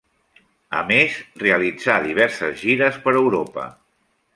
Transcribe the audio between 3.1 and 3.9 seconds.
Europa.